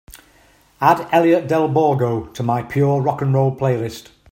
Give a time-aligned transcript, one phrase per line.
[0.81, 4.07] Add Elliot Del Borgo to my pure rock & roll playlist.